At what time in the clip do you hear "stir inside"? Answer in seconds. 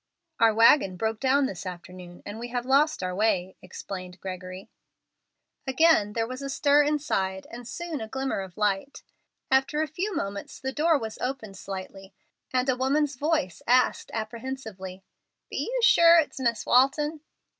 6.49-7.45